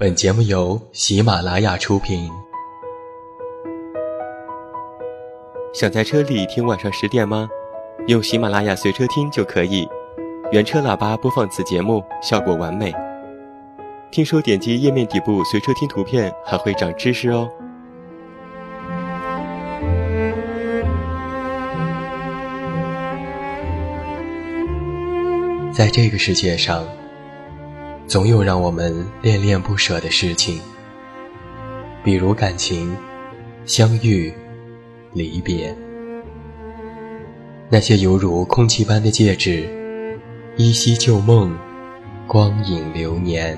[0.00, 2.30] 本节目由喜马拉雅出品。
[5.74, 7.46] 想在车里听晚上十点吗？
[8.06, 9.86] 用喜马拉雅随车听就可以，
[10.52, 12.90] 原车喇叭播放此节目，效果完美。
[14.10, 17.46] 听说点击页面底部随车听图片还会长知识哦。
[25.70, 26.86] 在这个世界上。
[28.10, 30.60] 总有让我们恋恋不舍的事情，
[32.02, 32.92] 比如感情、
[33.64, 34.34] 相遇、
[35.12, 35.72] 离别。
[37.68, 40.18] 那些犹如空气般的戒指，
[40.56, 41.56] 依稀旧梦，
[42.26, 43.56] 光影流年。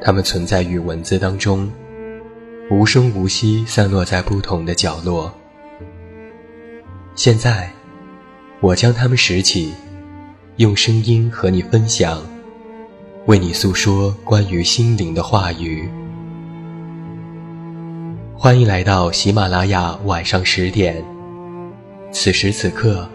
[0.00, 1.68] 它们存在于文字当中，
[2.70, 5.34] 无声无息散落在不同的角落。
[7.16, 7.72] 现在，
[8.60, 9.74] 我将它们拾起，
[10.58, 12.24] 用声音和你分享。
[13.26, 15.88] 为你诉说关于心灵的话语。
[18.36, 21.04] 欢迎来到喜马拉雅晚上十点。
[22.10, 23.08] 此时此刻，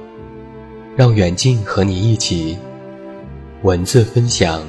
[0.95, 2.58] 让远近和你一起，
[3.63, 4.63] 文字分享，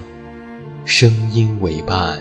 [0.84, 2.20] 声音为伴。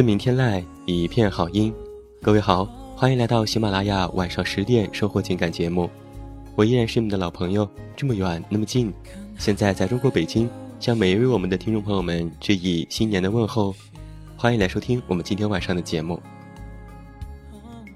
[0.00, 1.70] 自明天籁，一片好音。
[2.22, 2.64] 各位好，
[2.96, 5.90] 欢迎来到喜马拉雅晚上十点收获情感节目。
[6.54, 8.90] 我依然是你们的老朋友，这么远那么近。
[9.38, 13.74] 现在在中国北京，向每一位我们的听众朋友们致以新年的问候。
[14.38, 16.18] 欢迎来收听我们今天晚上的节目。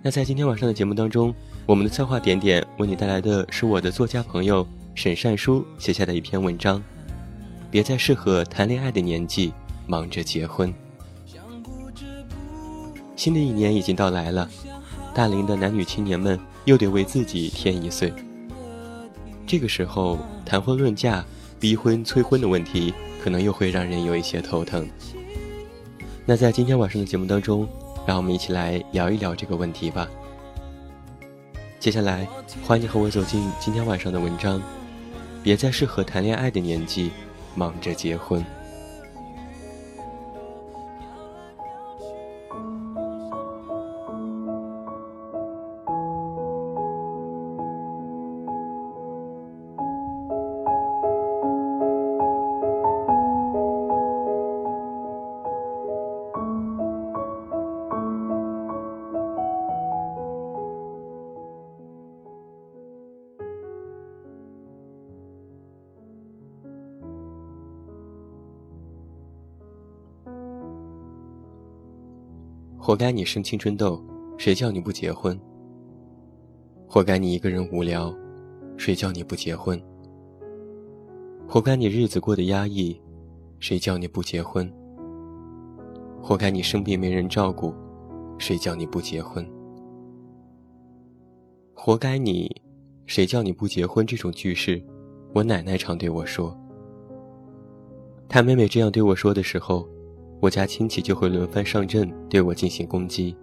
[0.03, 6.83] 那在今天晚上的节目当中，我们的策划点点为你带来的是我的作家朋友沈善书写下的一篇文章。
[7.71, 9.55] 别在适合谈恋爱的年纪
[9.87, 10.71] 忙着结婚。
[13.17, 14.49] 新的一年已经到来了，
[15.15, 18.13] 大龄的男女青年们又得为自己添一岁。
[19.47, 21.25] 这个时候谈婚论嫁、
[21.61, 22.93] 逼婚催婚的问题，
[23.23, 24.89] 可能又会让人有一些头疼。
[26.27, 27.69] 那在今天晚上的节目当中，
[28.07, 30.09] 让我们一起来聊一聊这个问题吧。
[31.79, 32.27] 接下来，
[32.67, 34.61] 欢迎和我走进今天晚上的文章。
[35.43, 37.11] 别在适合谈恋爱的年纪
[37.55, 38.43] 忙着结婚。
[72.87, 73.99] 活该你生青春痘，
[74.37, 75.41] 谁叫你不结婚？
[76.87, 78.15] 活该你一个人无聊，
[78.77, 79.83] 谁叫你不结婚？
[81.49, 83.01] 活该你日子过得压抑，
[83.59, 84.71] 谁叫你不结婚？
[86.21, 87.73] 活该你生病没人照顾，
[88.37, 89.51] 谁叫你不结婚？
[91.73, 92.55] 活该你，
[93.07, 94.07] 谁叫你不结婚？
[94.07, 94.85] 这种句式，
[95.33, 96.55] 我奶奶常对我说。
[98.29, 99.89] 她每每这样对我说的时候。
[100.45, 103.35] 我家亲戚就会轮番上阵，对我进行攻击。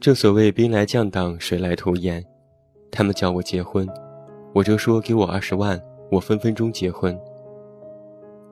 [0.00, 2.24] 正所谓兵来将挡，水来土掩。
[2.90, 3.86] 他们叫我结婚，
[4.54, 5.78] 我就说给我二十万，
[6.10, 7.14] 我分分钟结婚。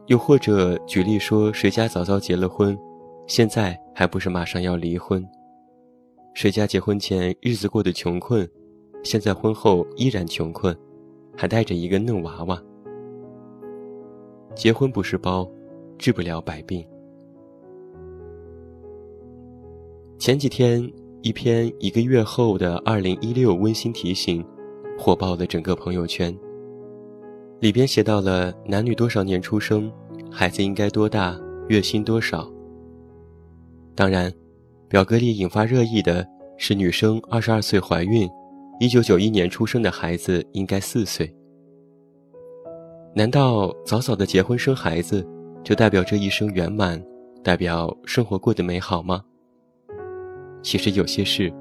[0.08, 2.78] 又或者举例说，谁家早早结了婚，
[3.26, 5.26] 现在还不是马上要离婚？
[6.34, 8.46] 谁家结婚前日子过得穷困，
[9.02, 10.76] 现在婚后依然穷困，
[11.34, 12.62] 还带着一个嫩娃娃。
[14.54, 15.50] 结婚不是包，
[15.96, 16.86] 治不了百病。
[20.18, 20.90] 前几天，
[21.20, 24.42] 一篇一个月后的二零一六温馨提醒，
[24.98, 26.34] 火爆了整个朋友圈。
[27.60, 29.92] 里边写到了男女多少年出生，
[30.30, 32.50] 孩子应该多大，月薪多少。
[33.94, 34.32] 当然，
[34.88, 36.26] 表格里引发热议的
[36.56, 38.26] 是女生二十二岁怀孕，
[38.80, 41.30] 一九九一年出生的孩子应该四岁。
[43.14, 45.24] 难道早早的结婚生孩子，
[45.62, 47.02] 就代表这一生圆满，
[47.44, 49.22] 代表生活过得美好吗？
[50.62, 51.52] 其实有些事，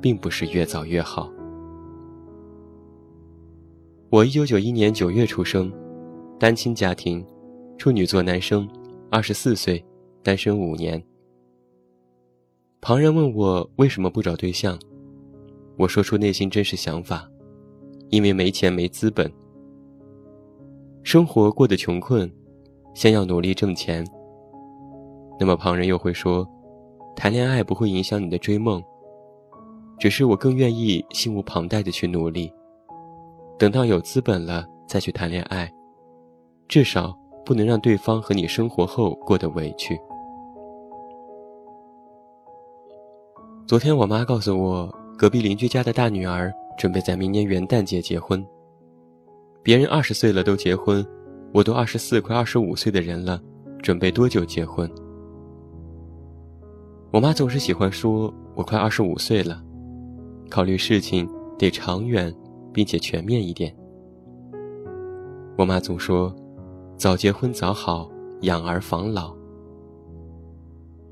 [0.00, 1.30] 并不是越早越好。
[4.10, 5.72] 我一九九一年九月出生，
[6.38, 7.24] 单亲家庭，
[7.76, 8.68] 处女座男生，
[9.10, 9.84] 二十四岁，
[10.22, 11.02] 单身五年。
[12.80, 14.78] 旁人问我为什么不找对象，
[15.76, 17.28] 我说出内心真实想法，
[18.08, 19.30] 因为没钱没资本，
[21.02, 22.30] 生活过得穷困，
[22.94, 24.06] 先要努力挣钱。
[25.38, 26.48] 那么旁人又会说，
[27.18, 28.80] 谈恋爱不会影响你的追梦，
[29.98, 32.48] 只是我更愿意心无旁贷的去努力。
[33.58, 35.68] 等到有资本了再去谈恋爱，
[36.68, 37.12] 至少
[37.44, 39.98] 不能让对方和你生活后过得委屈。
[43.66, 44.88] 昨天我妈告诉我，
[45.18, 48.46] 隔壁邻居家的大女儿准备在明年元旦节结婚。
[49.60, 51.04] 别人二十岁了都结婚，
[51.52, 53.42] 我都二十四快二十五岁的人了，
[53.82, 54.88] 准备多久结婚？
[57.10, 59.62] 我妈总是喜欢说我快二十五岁了，
[60.50, 61.28] 考虑事情
[61.58, 62.34] 得长远。
[62.70, 63.74] 并且全面一点。
[65.56, 66.32] 我妈总说
[66.96, 68.08] ：“早结婚早好，
[68.42, 69.34] 养儿防老。”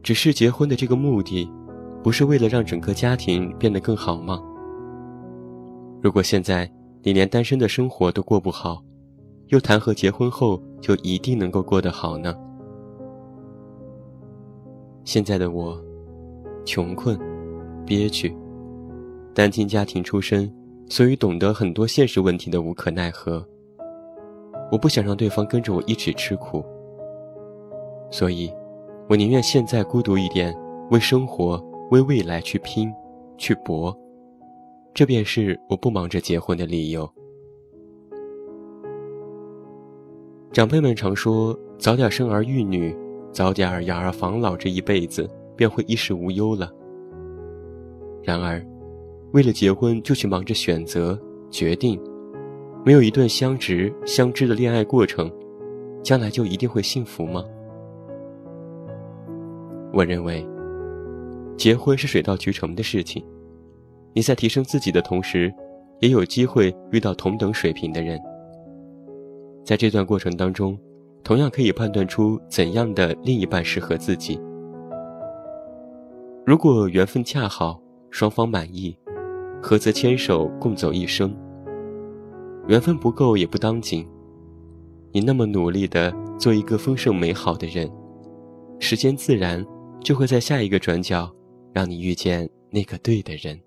[0.01, 1.51] 只是结婚的这个目的，
[2.05, 4.41] 不是为了让整个家庭变得更好吗？
[6.01, 6.71] 如果现在
[7.03, 8.81] 你连单身的生活都过不好，
[9.49, 12.33] 又谈何结婚后就一定能够过得好呢？
[15.03, 15.83] 现在的我，
[16.67, 17.19] 穷困、
[17.87, 18.37] 憋屈，
[19.33, 20.53] 单亲家庭出身。
[20.89, 23.45] 所以懂得很多现实问题的无可奈何。
[24.71, 26.65] 我不想让对方跟着我一起吃苦，
[28.09, 28.53] 所以，
[29.09, 30.57] 我宁愿现在孤独一点，
[30.93, 31.61] 为生活、
[31.91, 32.89] 为未来去拼、
[33.37, 33.93] 去搏。
[34.95, 37.09] 这便是我不忙着结婚的理由。
[40.53, 42.97] 长辈们常说，早点生儿育女，
[43.33, 46.71] 早点养儿防老，这一辈子便会衣食无忧了。
[48.23, 48.65] 然而。
[49.33, 51.21] 为了结婚就去忙着选择
[51.51, 52.01] 决定，
[52.85, 55.31] 没有一段相知相知的恋爱过程，
[56.03, 57.45] 将来就一定会幸福吗？
[59.93, 60.47] 我认为，
[61.57, 63.23] 结婚是水到渠成的事情。
[64.15, 65.53] 你在提升自己的同时，
[66.01, 68.19] 也有机会遇到同等水平的人。
[69.65, 70.79] 在这段过程当中，
[71.23, 74.41] 同样可以判断出怎样的另一半适合自己。
[76.47, 78.97] 如果缘分恰好，双方满意。
[79.61, 81.37] 合则牵手共走一生。
[82.69, 84.07] 缘分不够也不当紧，
[85.11, 87.91] 你那么努力的做一个丰盛美好的人，
[88.79, 89.67] 时间自然
[90.01, 91.29] 就会在下一个转角，
[91.73, 93.59] 让你遇见那个对的人。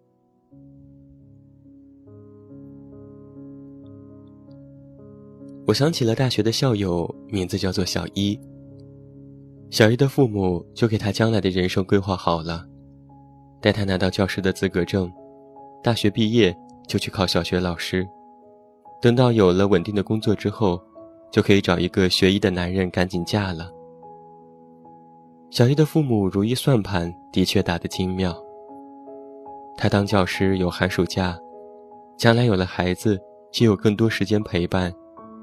[5.68, 8.40] 我想起了大学的校友，名字叫做小一。
[9.70, 12.68] 小一的父母就给他将来的人生规划好了，
[13.62, 15.12] 带他拿到教师的资格证。
[15.82, 16.56] 大学毕业
[16.88, 18.08] 就去考小学老师，
[19.02, 20.82] 等到有了稳定的工作之后，
[21.32, 23.72] 就可以找一个学医的男人赶紧嫁了。
[25.50, 28.36] 小玉的父母如意算盘的确打得精妙。
[29.78, 31.40] 他当教师有寒暑假，
[32.18, 33.18] 将来有了孩子，
[33.52, 34.94] 既有更多时间陪伴，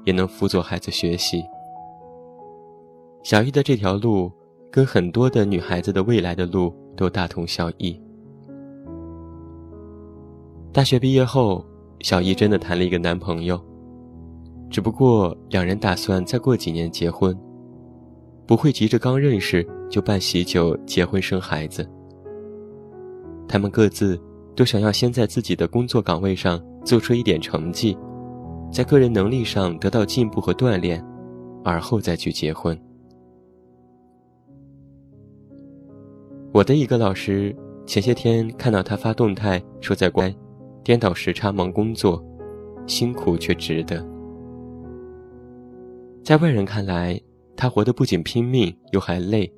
[0.05, 1.43] 也能辅佐孩子学习。
[3.23, 4.31] 小玉的这条路，
[4.71, 7.99] 跟很多的女孩子的未来的路都大同小异。
[10.77, 11.65] 大学毕业后，
[12.01, 13.59] 小易真的谈了一个男朋友，
[14.69, 17.35] 只不过两人打算再过几年结婚，
[18.45, 21.83] 不会急着刚认识就办喜酒结婚生孩子。
[23.47, 24.21] 他们各自
[24.55, 27.97] 都想要先在自己的工作岗位上做出一点成绩，
[28.71, 31.03] 在个人能力上得到进步和锻炼，
[31.63, 32.79] 而后再去结婚。
[36.53, 37.55] 我的一个老师
[37.87, 40.31] 前些天看到他发动态说在关。
[40.87, 42.23] 颠倒时差忙工作，
[42.85, 44.01] 辛苦却值得。
[46.23, 47.19] 在外人看来，
[47.57, 49.51] 他活得不仅拼命，又还累，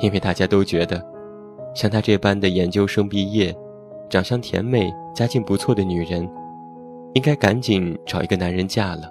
[0.00, 1.02] 因为大家都觉得，
[1.74, 3.56] 像他这般的研究生毕业、
[4.10, 6.28] 长相甜美、家境不错的女人，
[7.14, 9.10] 应该赶紧找一个男人嫁了。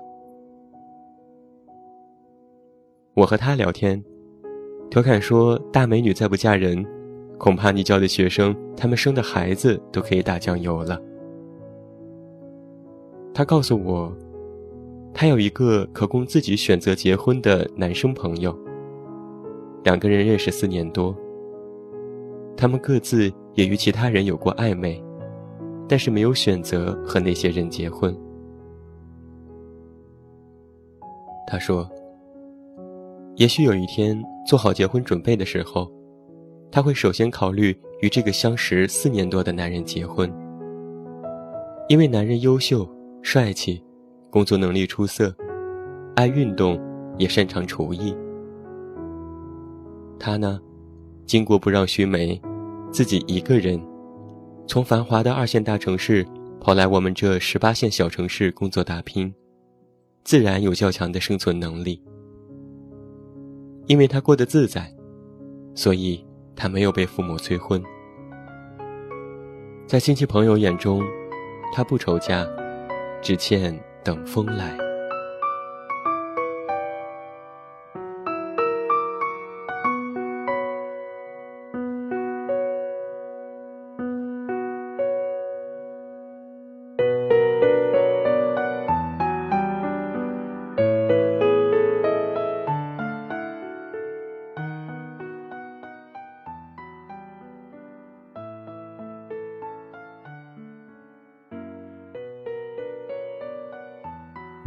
[3.15, 3.99] 我和他聊天，
[4.91, 6.85] 调侃说：“大美女再不嫁人，
[7.39, 11.01] 恐怕你教的学生，他们生的孩子都可以打酱油了。”
[13.37, 14.15] 他告诉我，
[15.13, 18.57] 他有一个可供自己选择结婚的男生朋友。
[19.83, 21.13] 两个人认识四年多，
[22.55, 25.03] 他们各自也与其他人有过暧昧，
[25.85, 28.15] 但是没有选择和那些人结婚。
[31.45, 31.89] 他说
[33.35, 35.91] ：“也许有一天做好结婚准备的时候，
[36.71, 40.33] 他会首先考虑与这个相识四年多的男人结婚，
[41.89, 42.87] 因为男人优秀、
[43.27, 43.83] 帅气，
[44.29, 45.35] 工作能力出色，
[46.15, 46.79] 爱运动，
[47.17, 48.15] 也擅长厨艺。
[50.19, 50.61] 他呢，
[51.25, 52.39] 经过不让须眉，
[52.91, 53.81] 自己一个人，
[54.67, 56.23] 从繁华的二线大城市
[56.61, 59.33] 跑来我们这十八线小城市工作打拼。”
[60.23, 61.99] 自然有较强的生存能力，
[63.87, 64.95] 因为他过得自在，
[65.73, 66.23] 所以
[66.55, 67.81] 他没有被父母催婚。
[69.87, 71.01] 在亲戚朋友眼中，
[71.73, 72.47] 他不愁嫁，
[73.25, 74.84] 只欠等风来。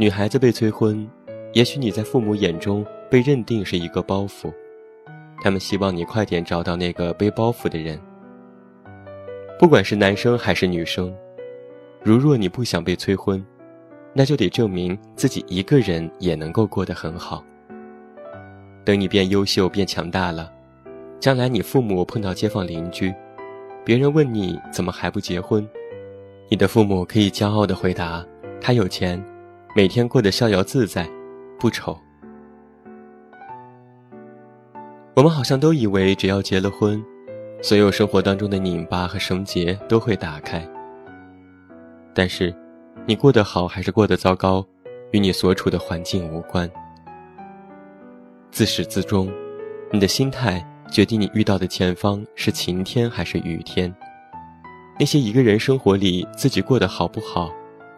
[0.01, 1.05] 女孩子被催婚，
[1.51, 4.49] 也许你在父母眼中被认定是一个包袱，
[5.43, 7.99] 他们希望你快点找到那个背包袱的人。
[9.59, 11.13] 不管是男生还是女生，
[12.01, 13.45] 如若你不想被催婚，
[14.13, 17.43] 那就得证明自己一个人也能够过得很好。
[18.85, 20.49] 等你变优秀、变强大了，
[21.19, 23.13] 将来你父母碰到街坊邻居，
[23.83, 25.67] 别人问你怎么还不结婚，
[26.47, 28.25] 你的父母可以骄傲地回答
[28.61, 29.21] ：“他有钱。”
[29.75, 31.07] 每天过得逍遥自在，
[31.59, 31.95] 不愁。
[35.13, 37.03] 我们好像都以为，只要结了婚，
[37.61, 40.67] 所有生活当中的拧巴和绳结都会打开。
[42.15, 42.51] 但是，
[43.05, 44.65] 你过得好还是过得糟糕，
[45.11, 46.67] 与你所处的环境无关。
[48.49, 49.31] 自始至终，
[49.91, 53.93] 你的心态决定你遇到的前方是晴天还是雨天。
[54.99, 57.51] 那些一个人生活里自己过得好不好，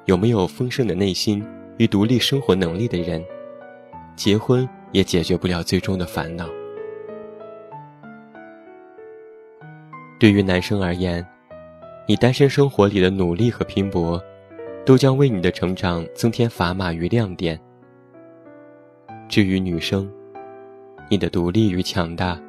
[0.03, 1.41] 有没有丰盛的内心？
[1.77, 3.23] 与独立生活能力的人，
[4.15, 6.47] 结婚也解决不了最终的烦恼。
[10.19, 11.25] 对于男生而言，
[12.07, 14.21] 你单身生活里的努力和拼搏，
[14.85, 17.59] 都将为你的成长增添砝码与亮点。
[19.27, 20.11] 至于女生，
[21.09, 22.39] 你的独立与强大，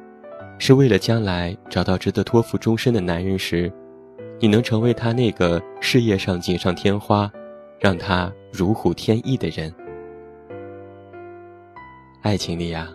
[0.59, 3.71] 是为了将来找到值得托付终身的男人时，
[4.39, 7.31] 你能成为他那个事业上锦上添花。
[7.83, 9.69] 让他如虎添翼的人，
[12.21, 12.87] 爱情里啊，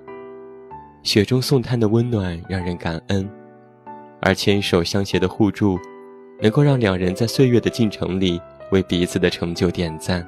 [1.02, 3.28] 雪中送炭的温暖让人感恩，
[4.22, 5.78] 而牵手相携的互助，
[6.40, 8.40] 能够让两人在岁月的进程里
[8.70, 10.26] 为彼此的成就点赞。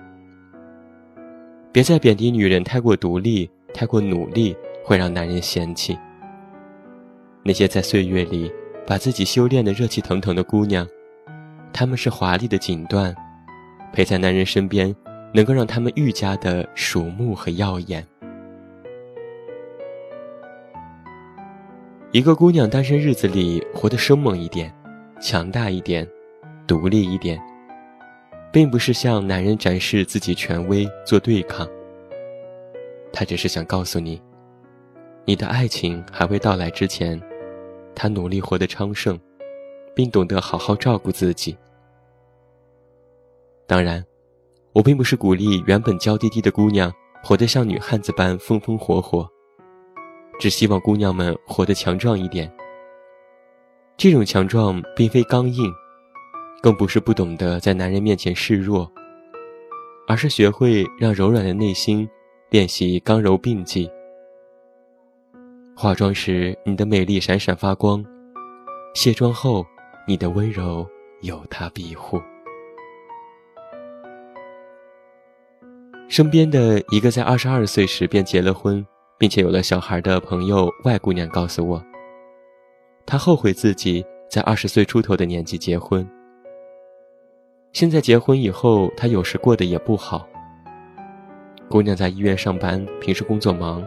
[1.72, 5.98] 别再贬低女人太过独立、太过努力，会让男人嫌弃。
[7.42, 8.52] 那些在岁月里
[8.86, 10.86] 把自己修炼的热气腾腾的姑娘，
[11.72, 13.14] 她们是华丽的锦缎。
[13.92, 14.94] 陪在男人身边，
[15.32, 18.06] 能够让他们愈加的瞩目和耀眼。
[22.12, 24.72] 一个姑娘单身日子里活得生猛一点，
[25.20, 26.06] 强大一点，
[26.66, 27.40] 独立一点，
[28.52, 31.68] 并不是向男人展示自己权威做对抗。
[33.12, 34.20] 她只是想告诉你，
[35.24, 37.20] 你的爱情还未到来之前，
[37.94, 39.18] 她努力活得昌盛，
[39.94, 41.56] 并懂得好好照顾自己。
[43.70, 44.04] 当然，
[44.72, 49.24] 我并不是鼓励原本娇滴滴的姑娘活得像女汉子般风风火火，
[50.40, 52.52] 只希望姑娘们活得强壮一点。
[53.96, 55.72] 这种强壮并非刚硬，
[56.60, 58.90] 更不是不懂得在男人面前示弱，
[60.08, 62.10] 而是学会让柔软的内心
[62.50, 63.88] 练习刚柔并济。
[65.76, 68.04] 化妆时你的美丽闪闪发光，
[68.96, 69.64] 卸妆后
[70.08, 70.84] 你的温柔
[71.20, 72.20] 有他庇护。
[76.10, 78.84] 身边的一个在二十二岁时便结了婚，
[79.16, 81.80] 并且有了小孩的朋友外姑娘告诉我，
[83.06, 86.04] 她后悔自己在二十岁出头的年纪结婚。
[87.72, 90.28] 现在结婚以后，她有时过得也不好。
[91.68, 93.86] 姑娘在医院上班，平时工作忙，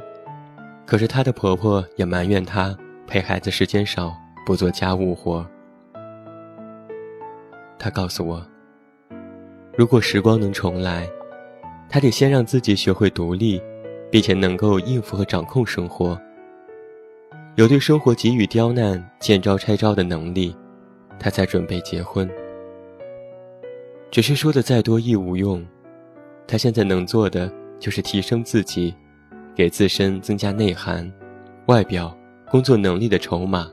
[0.85, 2.73] 可是她的婆婆也埋怨她
[3.05, 4.13] 陪孩子时间少，
[4.45, 5.45] 不做家务活。
[7.77, 8.41] 她告诉我，
[9.75, 11.05] 如果时光能重来。
[11.93, 13.61] 他得先让自己学会独立，
[14.09, 16.19] 并且能够应付和掌控生活，
[17.53, 20.55] 有对生活给予刁难、见招拆招的能力，
[21.19, 22.27] 他才准备结婚。
[24.09, 25.63] 只是说的再多亦无用，
[26.47, 27.47] 他现在能做的
[27.77, 28.91] 就是提升自己，
[29.53, 31.07] 给自身增加内涵、
[31.67, 32.11] 外表、
[32.49, 33.71] 工作能力的筹码，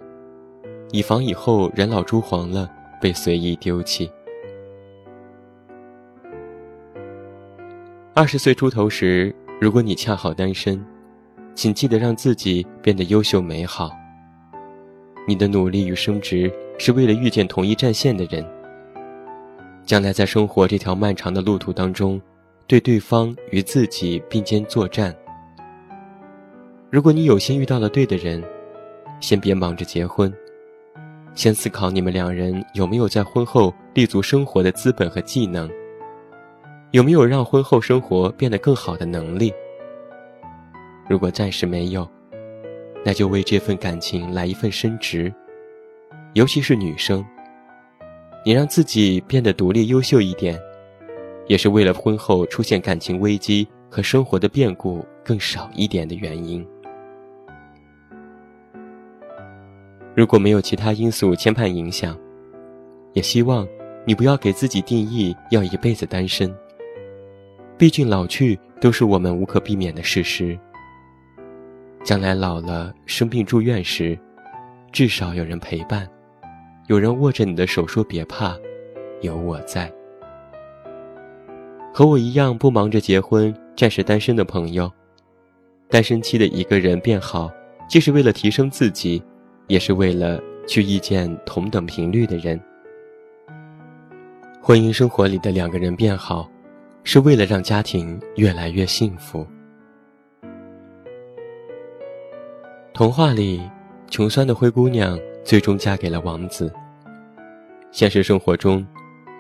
[0.92, 4.12] 以防以后人老珠黄了被随意丢弃。
[8.20, 10.78] 二十岁出头时，如果你恰好单身，
[11.54, 13.90] 请记得让自己变得优秀美好。
[15.26, 18.46] 你的努力与升职是为了遇见同一战线的人。
[19.86, 22.20] 将来在生活这条漫长的路途当中，
[22.66, 25.16] 对对方与自己并肩作战。
[26.90, 28.44] 如果你有幸遇到了对的人，
[29.18, 30.30] 先别忙着结婚，
[31.34, 35.70] 先思考你们两人有没有在婚后立足生活的资本和技能，
[36.92, 39.52] 有没有让婚后生活变得更好的能力。
[41.08, 42.08] 如果暂时没有，
[43.04, 45.32] 那就为这份感情来一份升职，
[46.34, 47.24] 尤其是女生。
[48.44, 50.58] 你让自己变得独立优秀一点，
[51.46, 56.66] 也是为了婚后出现感情危机和生活的变故更少一点的原因。
[60.16, 62.18] 如果没有其他因素牵绊影响，
[63.12, 63.66] 也希望
[64.04, 66.52] 你不要给自己定义要一辈子单身。
[67.80, 70.58] 毕竟老去都是我们无可避免的事实。
[72.04, 74.18] 将来老了生病住院时，
[74.92, 76.06] 至少有人陪伴。
[76.88, 78.54] 有人握着你的手说：“别怕，
[79.22, 79.90] 有我在。”
[81.90, 84.92] 和我一样不忙着结婚、暂时单身的朋友，
[85.88, 87.50] 单身期的一个人变好，
[87.88, 89.22] 既是为了提升自己，
[89.68, 92.60] 也是为了去遇见同等频率的人。
[94.60, 96.46] 婚姻生活里的两个人变好，
[97.04, 99.46] 是为了让家庭越来越幸福。
[102.92, 103.62] 童话里，
[104.08, 106.72] 穷酸的灰姑娘最终嫁给了王子。
[107.90, 108.86] 现实生活中，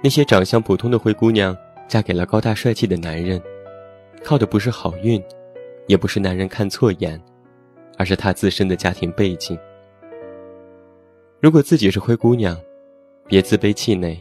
[0.02, 3.40] 那些长相普通的灰姑娘嫁给了高大帅气的男人，
[4.24, 5.22] 靠的不是好运，
[5.86, 7.20] 也不是男人看错眼，
[7.98, 9.58] 而是她自身的家庭背景。
[11.38, 12.58] 如果自己是灰姑娘，
[13.26, 14.20] 别自卑气馁，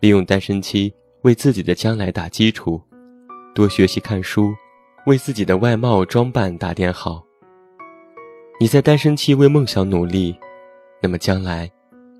[0.00, 2.82] 利用单身期为自己的将来打基础，
[3.54, 4.52] 多学习看书，
[5.06, 7.24] 为自己的外貌装扮打点好。
[8.58, 10.36] 你在单身期为梦想努力，
[11.00, 11.70] 那么将来。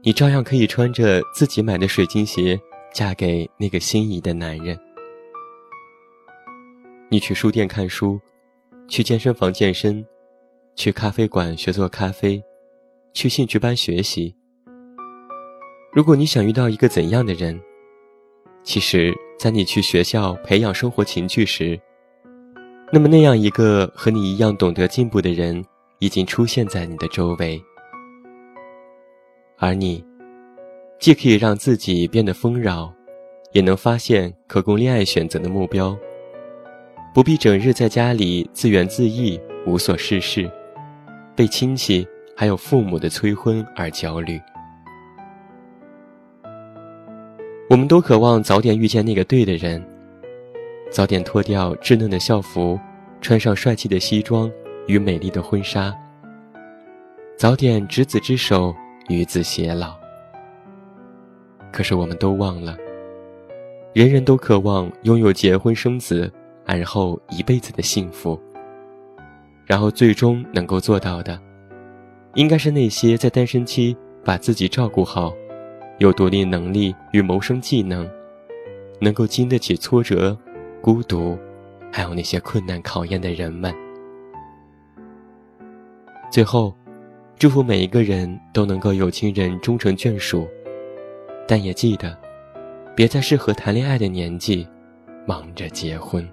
[0.04, 2.58] 你照样可以穿着自己买的水晶鞋，
[2.92, 4.78] 嫁给那个心仪的男人。
[7.08, 8.20] 你去书店看书，
[8.88, 10.04] 去健身房健身，
[10.76, 12.42] 去咖啡馆学做咖啡，
[13.12, 14.34] 去兴趣班学习。
[15.92, 17.60] 如果你想遇到一个怎样的人，
[18.64, 21.78] 其实，在你去学校培养生活情趣时，
[22.92, 25.64] 那么那样一个和你一样懂得进步的人，
[25.98, 27.60] 已经出现在你的周围。
[29.58, 30.04] 而你，
[31.00, 32.92] 既可以让自己变得丰饶，
[33.52, 35.96] 也能发现可供恋爱选择的目标，
[37.12, 40.50] 不必整日在家里自怨自艾、无所事事，
[41.34, 44.40] 被亲戚还有父母的催婚而焦虑。
[47.72, 49.82] 我们都渴望早点遇见那个对的人，
[50.90, 52.78] 早点脱掉稚嫩的校服，
[53.22, 54.52] 穿上帅气的西装
[54.86, 55.90] 与美丽的婚纱，
[57.38, 58.74] 早点执子之手。
[59.08, 59.96] 与子偕老。
[61.72, 62.76] 可是我们都忘了，
[63.94, 66.30] 人人都渴望拥有结婚生子，
[66.64, 68.38] 而后一辈子的幸福。
[69.66, 71.38] 然后最终能够做到的，
[72.34, 75.34] 应该是那些在单身期把自己照顾好，
[76.02, 78.10] 有独立能力与谋生技能，
[79.00, 80.36] 能够经得起挫折、
[80.80, 81.38] 孤独，
[81.92, 83.72] 还有那些困难考验的人们。
[86.28, 86.74] 最后。
[87.38, 90.46] 祝福每一个人都能够有情人终成眷属，
[91.48, 92.16] 但也记得，
[92.94, 94.64] 别在适合谈恋爱的年纪，
[95.26, 96.24] 忙着结婚。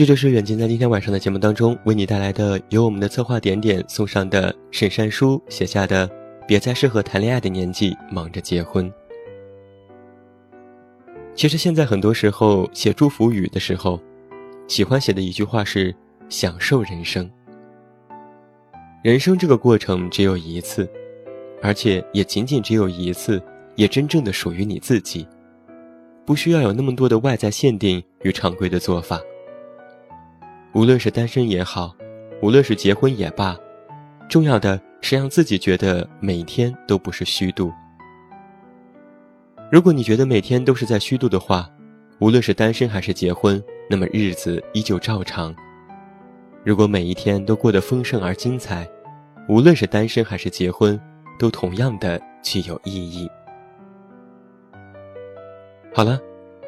[0.00, 6.08] 这就是远近在今天晚上的节目当中为你带来的，由我们的策划点点送上的沈善书写下的
[6.48, 8.90] 《别在适合谈恋爱的年纪忙着结婚》。
[11.34, 14.00] 其实现在很多时候写祝福语的时候，
[14.66, 15.94] 喜欢写的一句话是
[16.30, 17.30] “享受人生”。
[19.04, 20.88] 人生这个过程只有一次，
[21.60, 23.38] 而且也仅仅只有一次，
[23.76, 25.28] 也真正的属于你自己。
[26.24, 29.20] 不需要有那么多的外在限定与常规的做法。
[30.72, 31.94] 无论是单身也好，
[32.40, 33.56] 无论是结婚也罢，
[34.28, 37.72] 重要的是让自己觉得每天都不是虚度。
[39.70, 41.68] 如果你觉得每天都是在虚度的话，
[42.20, 45.54] 无论是单身还是结婚，那么日子依旧照常。
[46.62, 48.88] 如果每一天都过得丰盛而精彩，
[49.48, 51.00] 无论是单身还是结婚，
[51.38, 53.28] 都同样的具有意义。
[55.92, 56.20] 好了，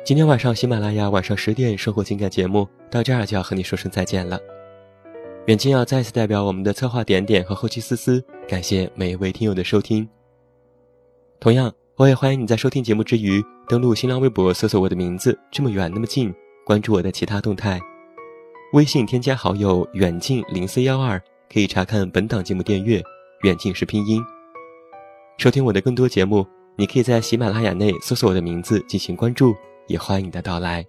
[0.05, 4.37] 今天晚上喜马拉雅晚上十点生活情感节目到这儿就要和你说声再见了。
[5.47, 10.09] 远近要再次代表我们的策划点点和后期思思，感谢每一位听友的收听。
[11.39, 16.35] 同样，我也欢迎你在收听节目之余，登录新浪微博搜索我的名字这么远那么近，
[16.67, 17.81] 关注我的其他动态。
[18.73, 23.01] 微信添加好友远近零四幺二，可以查看本档节目电阅。
[23.45, 24.21] 远近是拼音。
[25.39, 29.55] 收听我的更多节目，你可以在喜马拉雅内搜索我的名字进行关注，
[29.87, 30.87] 也欢迎你的到来。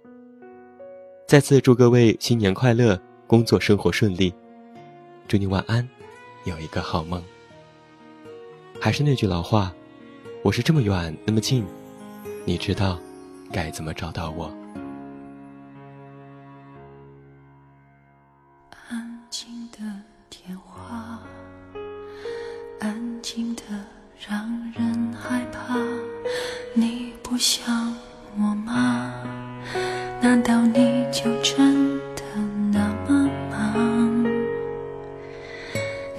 [1.26, 4.32] 再次祝各位新年快乐，工作生活顺利，
[5.26, 5.88] 祝你晚安，
[6.44, 7.22] 有一个好梦。
[8.80, 9.72] 还是那句老话，
[10.42, 11.64] 我是这么远那么近，
[12.44, 12.98] 你知道
[13.52, 14.54] 该怎么找到我。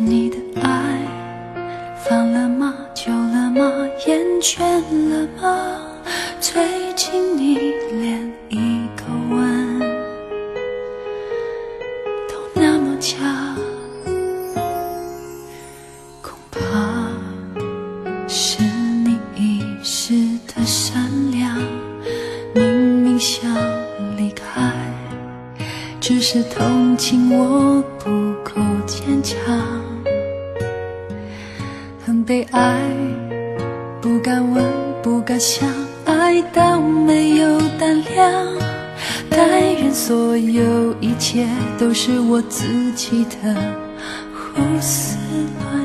[0.05, 0.74] 你的爱。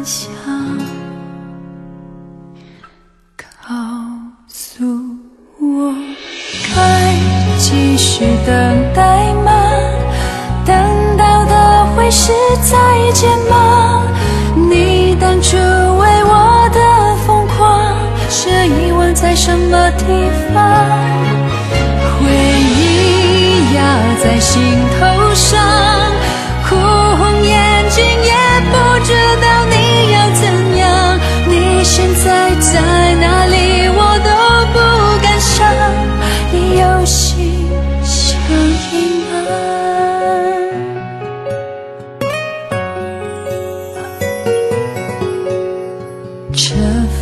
[0.05, 0.31] 想。
[3.37, 3.75] 告
[4.49, 4.85] 诉
[5.61, 5.95] 我，
[6.75, 7.15] 该
[7.59, 9.53] 继续等待吗？
[10.65, 12.33] 等到的会是
[12.63, 14.03] 再见吗？
[14.55, 17.95] 你当初为我的疯狂，
[18.29, 20.05] 是遗忘在什么地
[20.53, 20.61] 方？
[22.19, 22.27] 回
[22.77, 23.79] 忆压
[24.23, 24.61] 在心
[24.99, 25.61] 头上，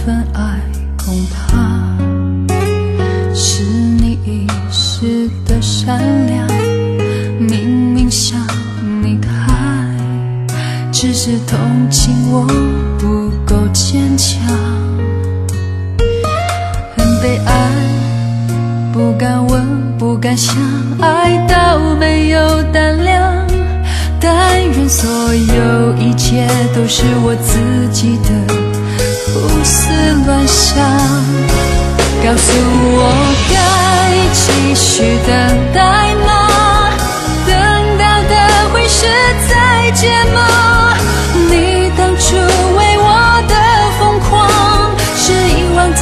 [0.09, 0.59] 份爱
[0.97, 1.59] 恐怕
[3.35, 6.49] 是你一时的善良
[7.39, 8.41] 明明想
[9.03, 9.29] 离开
[10.91, 11.59] 只是同
[11.91, 12.47] 情我
[12.99, 14.41] 不够坚强。
[16.97, 17.71] 很悲哀
[18.91, 19.63] 不敢问
[19.99, 20.57] 不敢想
[21.03, 23.47] 爱到没有胆量。
[24.21, 27.58] 但愿所有一切都是我自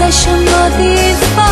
[0.07, 0.95] 在什么地
[1.35, 1.46] 方？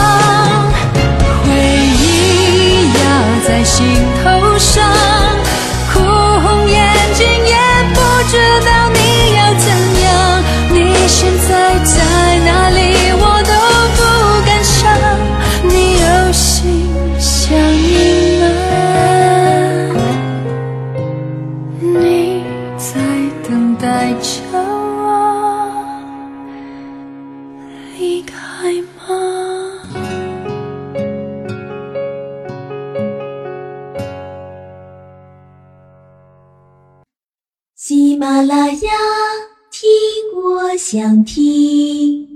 [40.94, 42.34] 想听。